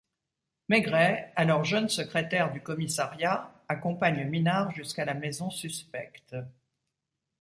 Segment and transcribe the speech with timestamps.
[0.67, 6.33] Maigret, alors jeune secrétaire du commissariat, accompagne Minard jusqu'à la maison suspecte.